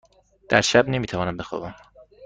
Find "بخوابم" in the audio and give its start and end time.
1.37-1.75